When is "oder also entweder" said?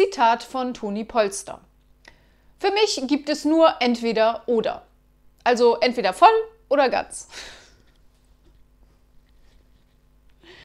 4.46-6.14